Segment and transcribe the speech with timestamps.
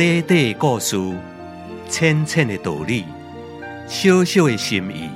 [0.00, 0.96] 短短的故事，
[1.86, 3.04] 浅浅的道理，
[3.86, 5.10] 小小的心意，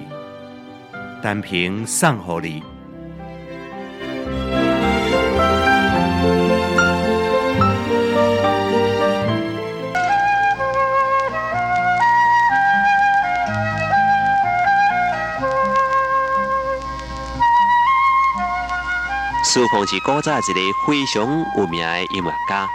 [1.23, 2.63] 单凭送给你。
[19.47, 21.27] 苏鹏是古早一个非常
[21.57, 22.69] 有名的音乐家，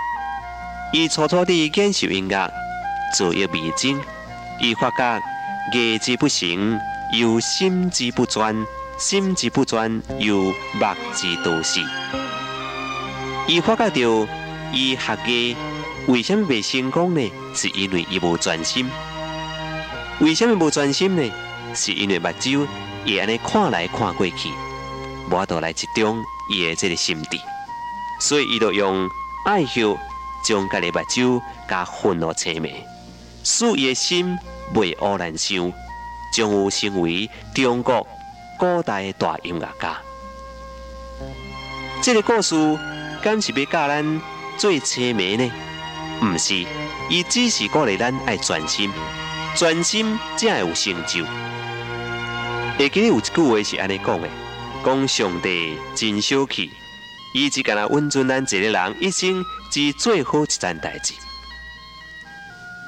[0.91, 2.51] 伊初初地演奏音乐，
[3.15, 4.01] 造诣未精，
[4.59, 5.21] 伊发觉
[5.71, 6.79] 艺之不成，
[7.13, 8.55] 又心之不专，
[8.97, 10.53] 心之不专又目
[11.13, 11.79] 之多死。
[13.47, 14.27] 伊发觉到
[14.73, 15.55] 伊学艺
[16.07, 17.31] 为什么未成功呢？
[17.53, 18.89] 是因为伊无专心。
[20.19, 21.31] 为什么无专心呢？
[21.75, 22.67] 是因为目睭
[23.05, 24.49] 会安尼看来看过去，
[25.27, 26.19] 无法度来集中。
[26.51, 27.39] 伊的这个心地，
[28.19, 29.07] 所以伊就用
[29.45, 29.95] 爱笑
[30.43, 32.85] 将家己目睭甲混落青眉，
[33.43, 34.37] 使伊的心
[34.73, 35.71] 未乌然想，
[36.33, 38.05] 将有成为中国
[38.57, 39.97] 古代的大音乐家。
[42.01, 42.55] 这个故事
[43.21, 44.21] 敢是要教咱
[44.57, 45.51] 做青眉呢？
[46.21, 46.65] 毋是，
[47.09, 48.91] 伊只是鼓励咱爱专心，
[49.55, 51.25] 专心才会有成就。
[52.77, 54.27] 会记得有一句话是安尼讲的。
[54.81, 56.71] 讲上帝真小气，
[57.33, 61.13] 伊只干那温存咱一个人一生之最好一件代志。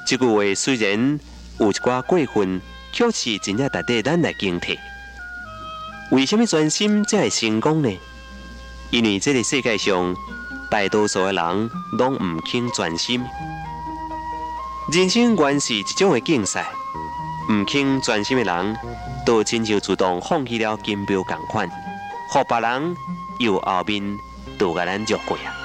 [0.06, 1.18] 这句话虽然
[1.58, 2.60] 有一寡过分，
[2.92, 4.78] 却是真正值得咱来警惕。
[6.10, 7.90] 为什么专心才会成功呢？
[8.90, 10.14] 因为这个世界上
[10.70, 13.24] 大多数的人拢唔肯专心。
[14.92, 16.66] 人生原是一种的竞赛，
[17.50, 18.76] 唔肯专心的人，
[19.24, 21.70] 都亲像自动放弃了金标共款。
[22.28, 22.96] 和别人
[23.38, 24.18] 又后面
[24.58, 25.61] 都甲咱捉过啊！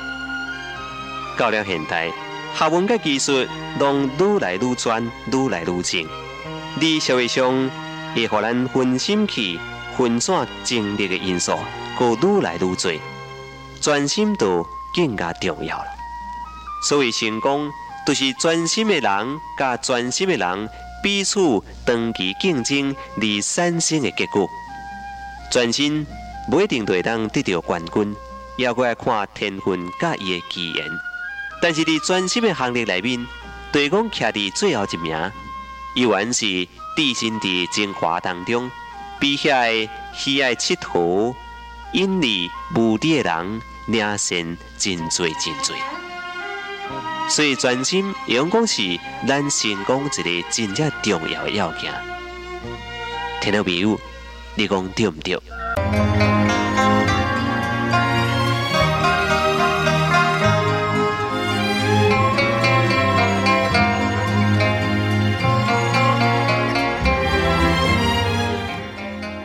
[1.38, 2.12] 到了现代，
[2.56, 3.46] 学问甲技术
[3.80, 6.08] 拢愈来愈专、愈来愈精，
[6.82, 7.70] 在社会上
[8.16, 9.60] 会互咱分心去
[9.96, 11.58] 分散精力的因素，
[11.98, 12.92] 阁愈来愈多，
[13.80, 14.66] 专心度
[14.96, 15.88] 更加重要了。
[16.90, 17.70] 所以成功，
[18.06, 20.70] 就是专心的人甲专心的人
[21.04, 21.40] 彼此
[21.86, 24.50] 长期竞争而产生的结果。
[25.52, 26.06] 专心。
[26.50, 28.16] 不一定会当得到冠军，
[28.56, 30.86] 也要看天分甲伊的机缘。
[31.62, 33.26] 但是伫专心的行列内面，
[33.72, 35.32] 对讲徛伫最后一名，
[35.96, 36.46] 依然是
[36.96, 38.70] 置身伫精华当中，
[39.20, 41.36] 比遐喜爱佚佗、
[41.94, 45.76] 因利目的的人，领先真多真多。
[47.30, 51.92] 所以专心，用讲是咱成功一个真正重要的要件。
[53.42, 54.00] 听到朋友，
[54.56, 56.47] 你讲对唔对？